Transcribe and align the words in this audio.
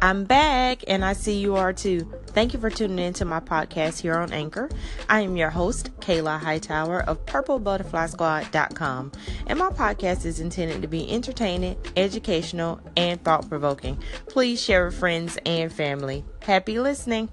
I'm 0.00 0.24
back 0.24 0.84
and 0.86 1.04
I 1.04 1.14
see 1.14 1.38
you 1.38 1.56
are 1.56 1.72
too. 1.72 2.12
Thank 2.28 2.52
you 2.52 2.60
for 2.60 2.68
tuning 2.68 2.98
in 2.98 3.12
to 3.14 3.24
my 3.24 3.40
podcast 3.40 4.00
here 4.00 4.14
on 4.14 4.32
Anchor. 4.32 4.68
I 5.08 5.20
am 5.20 5.36
your 5.36 5.50
host, 5.50 5.90
Kayla 6.00 6.40
Hightower 6.40 7.02
of 7.02 7.24
PurpleButterflySquad.com, 7.26 9.12
and 9.46 9.58
my 9.58 9.70
podcast 9.70 10.24
is 10.26 10.40
intended 10.40 10.82
to 10.82 10.88
be 10.88 11.10
entertaining, 11.10 11.76
educational, 11.96 12.80
and 12.96 13.22
thought 13.22 13.48
provoking. 13.48 14.02
Please 14.28 14.62
share 14.62 14.86
with 14.86 14.98
friends 14.98 15.38
and 15.46 15.72
family. 15.72 16.24
Happy 16.42 16.78
listening. 16.78 17.30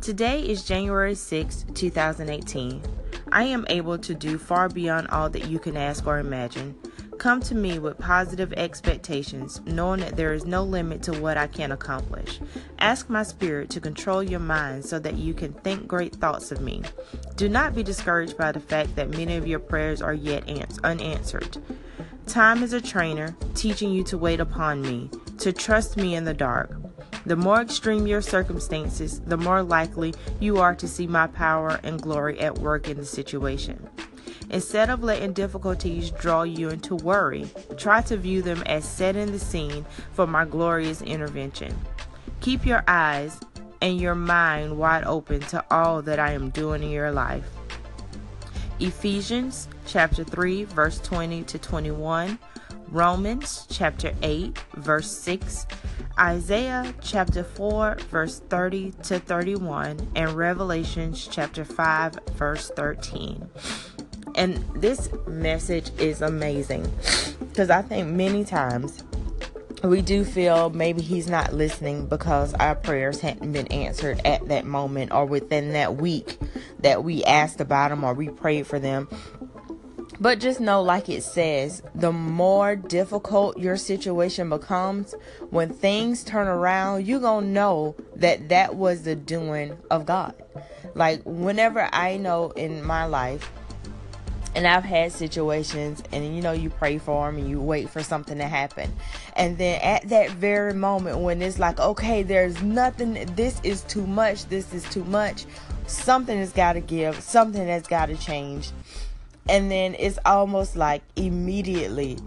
Today 0.00 0.40
is 0.40 0.64
January 0.64 1.14
6, 1.14 1.64
2018. 1.74 2.82
I 3.34 3.42
am 3.42 3.66
able 3.68 3.98
to 3.98 4.14
do 4.14 4.38
far 4.38 4.68
beyond 4.68 5.08
all 5.08 5.28
that 5.30 5.48
you 5.48 5.58
can 5.58 5.76
ask 5.76 6.06
or 6.06 6.20
imagine. 6.20 6.76
Come 7.18 7.40
to 7.40 7.56
me 7.56 7.80
with 7.80 7.98
positive 7.98 8.52
expectations, 8.52 9.60
knowing 9.66 10.00
that 10.00 10.14
there 10.14 10.32
is 10.32 10.46
no 10.46 10.62
limit 10.62 11.02
to 11.02 11.20
what 11.20 11.36
I 11.36 11.48
can 11.48 11.72
accomplish. 11.72 12.38
Ask 12.78 13.10
my 13.10 13.24
spirit 13.24 13.70
to 13.70 13.80
control 13.80 14.22
your 14.22 14.38
mind 14.38 14.84
so 14.84 15.00
that 15.00 15.16
you 15.16 15.34
can 15.34 15.52
think 15.52 15.88
great 15.88 16.14
thoughts 16.14 16.52
of 16.52 16.60
me. 16.60 16.82
Do 17.34 17.48
not 17.48 17.74
be 17.74 17.82
discouraged 17.82 18.38
by 18.38 18.52
the 18.52 18.60
fact 18.60 18.94
that 18.94 19.10
many 19.10 19.36
of 19.36 19.48
your 19.48 19.58
prayers 19.58 20.00
are 20.00 20.14
yet 20.14 20.48
unanswered. 20.84 21.58
Time 22.26 22.62
is 22.62 22.72
a 22.72 22.80
trainer, 22.80 23.36
teaching 23.56 23.90
you 23.90 24.04
to 24.04 24.16
wait 24.16 24.38
upon 24.38 24.80
me, 24.80 25.10
to 25.38 25.52
trust 25.52 25.96
me 25.96 26.14
in 26.14 26.24
the 26.24 26.34
dark. 26.34 26.70
The 27.26 27.36
more 27.36 27.60
extreme 27.62 28.06
your 28.06 28.20
circumstances, 28.20 29.20
the 29.20 29.36
more 29.36 29.62
likely 29.62 30.14
you 30.40 30.58
are 30.58 30.74
to 30.74 30.86
see 30.86 31.06
my 31.06 31.26
power 31.26 31.80
and 31.82 32.00
glory 32.00 32.38
at 32.40 32.58
work 32.58 32.88
in 32.88 32.98
the 32.98 33.06
situation. 33.06 33.88
Instead 34.50 34.90
of 34.90 35.02
letting 35.02 35.32
difficulties 35.32 36.10
draw 36.10 36.42
you 36.42 36.68
into 36.68 36.96
worry, 36.96 37.48
try 37.78 38.02
to 38.02 38.16
view 38.16 38.42
them 38.42 38.62
as 38.66 38.84
setting 38.84 39.32
the 39.32 39.38
scene 39.38 39.86
for 40.12 40.26
my 40.26 40.44
glorious 40.44 41.00
intervention. 41.00 41.74
Keep 42.40 42.66
your 42.66 42.84
eyes 42.86 43.40
and 43.80 44.00
your 44.00 44.14
mind 44.14 44.76
wide 44.76 45.04
open 45.04 45.40
to 45.40 45.64
all 45.70 46.02
that 46.02 46.18
I 46.18 46.32
am 46.32 46.50
doing 46.50 46.82
in 46.82 46.90
your 46.90 47.10
life. 47.10 47.48
Ephesians 48.80 49.68
chapter 49.86 50.24
3 50.24 50.64
verse 50.64 51.00
20 51.00 51.42
to 51.44 51.58
21, 51.58 52.38
Romans 52.88 53.66
chapter 53.70 54.12
8 54.22 54.58
verse 54.76 55.10
6, 55.10 55.66
Isaiah 56.18 56.94
chapter 57.00 57.42
4, 57.42 57.96
verse 58.08 58.40
30 58.48 58.92
to 59.04 59.18
31, 59.18 60.12
and 60.14 60.32
Revelations 60.32 61.28
chapter 61.28 61.64
5, 61.64 62.20
verse 62.34 62.70
13. 62.76 63.48
And 64.36 64.56
this 64.76 65.08
message 65.26 65.90
is 65.98 66.22
amazing 66.22 66.88
because 67.40 67.68
I 67.68 67.82
think 67.82 68.08
many 68.08 68.44
times 68.44 69.02
we 69.82 70.02
do 70.02 70.24
feel 70.24 70.70
maybe 70.70 71.02
he's 71.02 71.28
not 71.28 71.52
listening 71.52 72.06
because 72.06 72.54
our 72.54 72.76
prayers 72.76 73.20
hadn't 73.20 73.52
been 73.52 73.66
answered 73.68 74.20
at 74.24 74.46
that 74.48 74.64
moment 74.64 75.12
or 75.12 75.26
within 75.26 75.72
that 75.72 75.96
week 75.96 76.38
that 76.78 77.02
we 77.02 77.24
asked 77.24 77.60
about 77.60 77.88
them 77.90 78.04
or 78.04 78.14
we 78.14 78.28
prayed 78.28 78.66
for 78.66 78.78
them 78.78 79.08
but 80.20 80.38
just 80.38 80.60
know, 80.60 80.82
like 80.82 81.08
it 81.08 81.22
says, 81.22 81.82
the 81.94 82.12
more 82.12 82.76
difficult 82.76 83.58
your 83.58 83.76
situation 83.76 84.48
becomes, 84.48 85.14
when 85.50 85.72
things 85.72 86.22
turn 86.22 86.46
around, 86.46 87.06
you're 87.06 87.20
going 87.20 87.44
to 87.44 87.50
know 87.50 87.96
that 88.16 88.48
that 88.48 88.76
was 88.76 89.02
the 89.02 89.16
doing 89.16 89.76
of 89.90 90.06
God. 90.06 90.34
Like, 90.94 91.22
whenever 91.24 91.88
I 91.92 92.16
know 92.16 92.50
in 92.50 92.84
my 92.84 93.04
life, 93.06 93.50
and 94.54 94.68
I've 94.68 94.84
had 94.84 95.10
situations, 95.10 96.00
and 96.12 96.24
you 96.36 96.40
know, 96.40 96.52
you 96.52 96.70
pray 96.70 96.98
for 96.98 97.26
them 97.26 97.38
and 97.38 97.50
you 97.50 97.60
wait 97.60 97.90
for 97.90 98.04
something 98.04 98.38
to 98.38 98.46
happen. 98.46 98.92
And 99.34 99.58
then 99.58 99.80
at 99.82 100.08
that 100.10 100.30
very 100.30 100.74
moment, 100.74 101.18
when 101.18 101.42
it's 101.42 101.58
like, 101.58 101.80
okay, 101.80 102.22
there's 102.22 102.62
nothing, 102.62 103.14
this 103.34 103.60
is 103.64 103.82
too 103.82 104.06
much, 104.06 104.46
this 104.46 104.72
is 104.72 104.88
too 104.90 105.02
much, 105.06 105.44
something 105.88 106.38
has 106.38 106.52
got 106.52 106.74
to 106.74 106.80
give, 106.80 107.20
something 107.20 107.66
has 107.66 107.88
got 107.88 108.06
to 108.06 108.16
change 108.16 108.70
and 109.48 109.70
then 109.70 109.94
it's 109.98 110.18
almost 110.24 110.76
like 110.76 111.02
immediately 111.16 112.18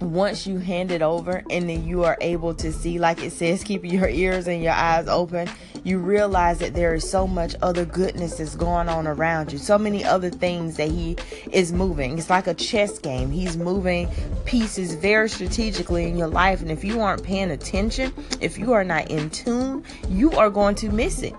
once 0.00 0.46
you 0.46 0.58
hand 0.58 0.90
it 0.90 1.02
over 1.02 1.42
and 1.50 1.68
then 1.68 1.86
you 1.86 2.04
are 2.04 2.16
able 2.20 2.54
to 2.54 2.72
see 2.72 2.98
like 2.98 3.22
it 3.22 3.32
says 3.32 3.62
keep 3.64 3.84
your 3.84 4.08
ears 4.08 4.46
and 4.46 4.62
your 4.62 4.72
eyes 4.72 5.08
open 5.08 5.48
you 5.84 5.98
realize 5.98 6.58
that 6.58 6.74
there 6.74 6.94
is 6.94 7.08
so 7.08 7.26
much 7.26 7.54
other 7.62 7.84
goodness 7.84 8.36
that's 8.36 8.54
going 8.54 8.86
on 8.88 9.06
around 9.06 9.50
you. 9.50 9.58
So 9.58 9.78
many 9.78 10.04
other 10.04 10.28
things 10.28 10.76
that 10.76 10.90
he 10.90 11.16
is 11.52 11.72
moving. 11.72 12.18
It's 12.18 12.28
like 12.28 12.46
a 12.46 12.52
chess 12.52 12.98
game. 12.98 13.30
He's 13.30 13.56
moving 13.56 14.06
pieces 14.44 14.94
very 14.94 15.30
strategically 15.30 16.04
in 16.04 16.18
your 16.18 16.28
life. 16.28 16.60
And 16.60 16.70
if 16.70 16.84
you 16.84 17.00
aren't 17.00 17.22
paying 17.22 17.50
attention 17.50 18.12
if 18.40 18.58
you 18.58 18.72
are 18.72 18.84
not 18.84 19.10
in 19.10 19.30
tune 19.30 19.84
you 20.08 20.32
are 20.32 20.50
going 20.50 20.74
to 20.76 20.90
miss 20.90 21.22
it 21.22 21.34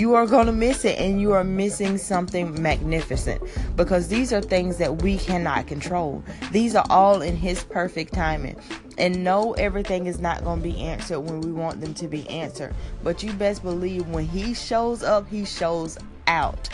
you 0.00 0.14
are 0.14 0.26
going 0.26 0.46
to 0.46 0.52
miss 0.52 0.86
it 0.86 0.98
and 0.98 1.20
you 1.20 1.32
are 1.32 1.44
missing 1.44 1.98
something 1.98 2.60
magnificent 2.62 3.42
because 3.76 4.08
these 4.08 4.32
are 4.32 4.40
things 4.40 4.78
that 4.78 5.02
we 5.02 5.18
cannot 5.18 5.66
control. 5.66 6.24
These 6.52 6.74
are 6.74 6.86
all 6.88 7.20
in 7.20 7.36
His 7.36 7.64
perfect 7.64 8.14
timing. 8.14 8.56
And 8.96 9.22
no, 9.22 9.52
everything 9.52 10.06
is 10.06 10.18
not 10.18 10.42
going 10.42 10.62
to 10.62 10.68
be 10.68 10.80
answered 10.80 11.20
when 11.20 11.42
we 11.42 11.52
want 11.52 11.82
them 11.82 11.92
to 11.94 12.08
be 12.08 12.26
answered. 12.30 12.74
But 13.04 13.22
you 13.22 13.34
best 13.34 13.62
believe 13.62 14.08
when 14.08 14.24
He 14.24 14.54
shows 14.54 15.02
up, 15.02 15.28
He 15.28 15.44
shows 15.44 15.98
out. 16.26 16.70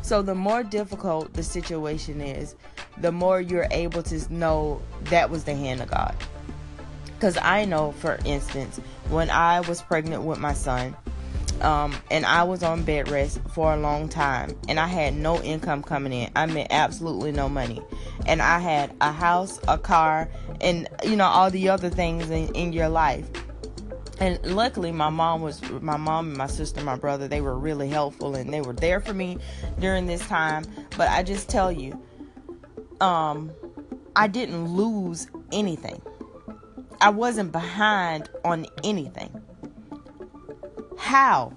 So 0.00 0.22
the 0.22 0.34
more 0.34 0.62
difficult 0.62 1.34
the 1.34 1.42
situation 1.42 2.22
is, 2.22 2.56
the 2.96 3.12
more 3.12 3.42
you're 3.42 3.68
able 3.72 4.02
to 4.04 4.32
know 4.32 4.80
that 5.04 5.28
was 5.28 5.44
the 5.44 5.54
hand 5.54 5.82
of 5.82 5.90
God. 5.90 6.16
Because 7.14 7.36
I 7.36 7.66
know, 7.66 7.92
for 7.92 8.18
instance, 8.24 8.80
when 9.10 9.28
I 9.28 9.60
was 9.60 9.82
pregnant 9.82 10.22
with 10.22 10.38
my 10.38 10.54
son, 10.54 10.96
um, 11.60 11.94
and 12.10 12.26
I 12.26 12.42
was 12.42 12.62
on 12.62 12.82
bed 12.82 13.08
rest 13.08 13.40
for 13.54 13.72
a 13.72 13.76
long 13.76 14.08
time, 14.08 14.56
and 14.68 14.78
I 14.78 14.86
had 14.86 15.14
no 15.14 15.40
income 15.42 15.82
coming 15.82 16.12
in. 16.12 16.30
I 16.36 16.46
mean, 16.46 16.66
absolutely 16.70 17.32
no 17.32 17.48
money, 17.48 17.80
and 18.26 18.42
I 18.42 18.58
had 18.58 18.94
a 19.00 19.12
house, 19.12 19.60
a 19.68 19.78
car, 19.78 20.28
and 20.60 20.88
you 21.04 21.16
know 21.16 21.26
all 21.26 21.50
the 21.50 21.68
other 21.68 21.90
things 21.90 22.30
in, 22.30 22.54
in 22.54 22.72
your 22.72 22.88
life. 22.88 23.26
And 24.20 24.38
luckily, 24.44 24.92
my 24.92 25.10
mom 25.10 25.42
was 25.42 25.62
my 25.80 25.96
mom 25.96 26.28
and 26.28 26.36
my 26.36 26.46
sister, 26.46 26.82
my 26.82 26.96
brother. 26.96 27.28
They 27.28 27.40
were 27.40 27.58
really 27.58 27.88
helpful, 27.88 28.34
and 28.34 28.52
they 28.52 28.60
were 28.60 28.74
there 28.74 29.00
for 29.00 29.14
me 29.14 29.38
during 29.78 30.06
this 30.06 30.26
time. 30.26 30.64
But 30.96 31.08
I 31.08 31.22
just 31.22 31.48
tell 31.48 31.72
you, 31.72 32.00
um, 33.00 33.50
I 34.14 34.28
didn't 34.28 34.66
lose 34.66 35.28
anything. 35.52 36.00
I 37.00 37.10
wasn't 37.10 37.52
behind 37.52 38.28
on 38.44 38.66
anything 38.82 39.33
how? 41.04 41.52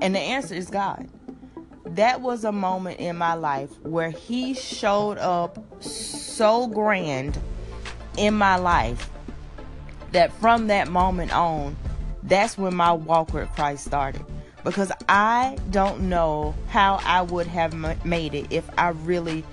And 0.00 0.14
the 0.14 0.20
answer 0.20 0.54
is 0.54 0.68
God. 0.68 1.08
That 1.86 2.20
was 2.20 2.44
a 2.44 2.52
moment 2.52 3.00
in 3.00 3.16
my 3.16 3.34
life 3.34 3.70
where 3.82 4.10
He 4.10 4.54
showed 4.54 5.18
up 5.18 5.58
so 5.82 6.66
grand 6.66 7.38
in 8.16 8.34
my 8.34 8.56
life 8.56 9.10
that 10.12 10.32
from 10.34 10.66
that 10.66 10.88
moment 10.88 11.34
on, 11.34 11.76
that's 12.22 12.56
when 12.56 12.74
my 12.74 12.92
walk 12.92 13.32
with 13.32 13.48
Christ 13.50 13.84
started. 13.84 14.24
Because 14.64 14.92
I 15.08 15.56
don't 15.70 16.02
know 16.02 16.54
how 16.68 17.00
I 17.04 17.22
would 17.22 17.46
have 17.46 17.74
made 18.04 18.34
it 18.34 18.46
if 18.50 18.68
I 18.78 18.90
really 18.90 19.44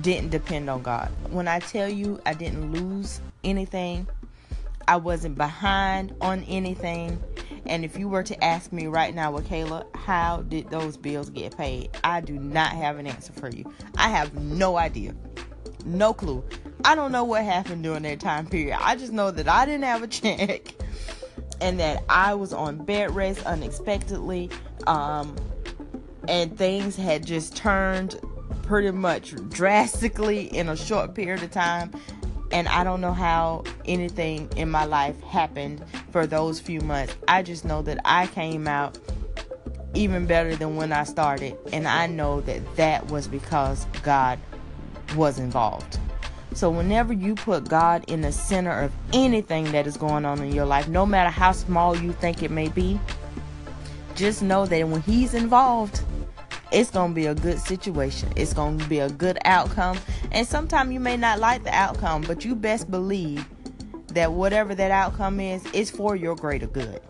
didn't 0.00 0.30
depend 0.30 0.68
on 0.68 0.82
God. 0.82 1.10
When 1.30 1.46
I 1.46 1.60
tell 1.60 1.88
you 1.88 2.20
I 2.26 2.34
didn't 2.34 2.72
lose 2.72 3.20
anything, 3.44 4.08
I 4.88 4.96
wasn't 4.96 5.36
behind 5.36 6.14
on 6.20 6.42
anything. 6.44 7.22
And 7.66 7.84
if 7.84 7.98
you 7.98 8.08
were 8.08 8.22
to 8.22 8.44
ask 8.44 8.72
me 8.72 8.86
right 8.86 9.14
now, 9.14 9.32
well, 9.32 9.42
Kayla, 9.42 9.94
how 9.96 10.42
did 10.42 10.70
those 10.70 10.96
bills 10.96 11.30
get 11.30 11.56
paid? 11.56 11.90
I 12.04 12.20
do 12.20 12.34
not 12.34 12.72
have 12.72 12.98
an 12.98 13.06
answer 13.06 13.32
for 13.32 13.48
you. 13.48 13.70
I 13.96 14.08
have 14.08 14.34
no 14.34 14.76
idea. 14.76 15.14
No 15.84 16.12
clue. 16.12 16.44
I 16.84 16.94
don't 16.94 17.12
know 17.12 17.24
what 17.24 17.44
happened 17.44 17.82
during 17.82 18.02
that 18.02 18.20
time 18.20 18.46
period. 18.46 18.78
I 18.80 18.96
just 18.96 19.12
know 19.12 19.30
that 19.30 19.48
I 19.48 19.64
didn't 19.66 19.84
have 19.84 20.02
a 20.02 20.06
check 20.08 20.74
and 21.60 21.80
that 21.80 22.04
I 22.08 22.34
was 22.34 22.52
on 22.52 22.84
bed 22.84 23.14
rest 23.14 23.44
unexpectedly. 23.46 24.50
Um, 24.86 25.34
and 26.28 26.56
things 26.56 26.96
had 26.96 27.24
just 27.24 27.56
turned 27.56 28.20
pretty 28.62 28.90
much 28.90 29.34
drastically 29.48 30.46
in 30.56 30.68
a 30.68 30.76
short 30.76 31.14
period 31.14 31.42
of 31.42 31.50
time 31.52 31.92
and 32.52 32.68
I 32.68 32.84
don't 32.84 33.00
know 33.00 33.12
how 33.12 33.64
anything 33.84 34.48
in 34.56 34.70
my 34.70 34.84
life 34.84 35.20
happened 35.22 35.84
for 36.10 36.26
those 36.26 36.60
few 36.60 36.80
months. 36.80 37.14
I 37.28 37.42
just 37.42 37.64
know 37.64 37.82
that 37.82 37.98
I 38.04 38.26
came 38.28 38.68
out 38.68 38.98
even 39.94 40.26
better 40.26 40.54
than 40.54 40.76
when 40.76 40.92
I 40.92 41.04
started, 41.04 41.56
and 41.72 41.88
I 41.88 42.06
know 42.06 42.40
that 42.42 42.76
that 42.76 43.10
was 43.10 43.26
because 43.26 43.86
God 44.02 44.38
was 45.16 45.38
involved. 45.38 45.98
So, 46.54 46.70
whenever 46.70 47.12
you 47.12 47.34
put 47.34 47.68
God 47.68 48.04
in 48.08 48.22
the 48.22 48.32
center 48.32 48.80
of 48.80 48.92
anything 49.12 49.64
that 49.72 49.86
is 49.86 49.96
going 49.96 50.24
on 50.24 50.42
in 50.42 50.52
your 50.52 50.64
life, 50.64 50.88
no 50.88 51.04
matter 51.04 51.30
how 51.30 51.52
small 51.52 51.96
you 51.96 52.12
think 52.12 52.42
it 52.42 52.50
may 52.50 52.68
be, 52.68 52.98
just 54.14 54.42
know 54.42 54.64
that 54.64 54.88
when 54.88 55.02
He's 55.02 55.34
involved, 55.34 56.00
it's 56.72 56.90
going 56.90 57.10
to 57.10 57.14
be 57.14 57.26
a 57.26 57.34
good 57.34 57.58
situation. 57.58 58.32
It's 58.36 58.52
going 58.52 58.78
to 58.78 58.88
be 58.88 58.98
a 58.98 59.10
good 59.10 59.38
outcome, 59.44 59.98
And 60.36 60.46
sometimes 60.46 60.92
you 60.92 61.00
may 61.00 61.16
not 61.16 61.38
like 61.38 61.64
the 61.64 61.74
outcome, 61.74 62.20
but 62.20 62.44
you 62.44 62.54
best 62.54 62.90
believe 62.90 63.42
that 64.08 64.32
whatever 64.32 64.74
that 64.74 64.90
outcome 64.90 65.40
is, 65.40 65.64
is 65.72 65.90
for 65.90 66.14
your 66.14 66.36
greater 66.36 66.66
good. 66.66 67.00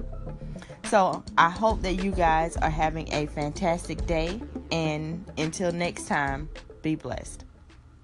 So 0.84 1.25
I 1.37 1.50
hope 1.50 1.82
that 1.82 1.94
you 1.94 2.12
guys 2.12 2.56
are 2.58 2.70
having 2.70 3.12
a 3.12 3.26
fantastic 3.26 4.06
day. 4.06 4.40
And 4.70 5.28
until 5.38 5.73
next 5.73 6.06
time, 6.06 6.49
be 6.82 6.94
blessed. 6.94 7.44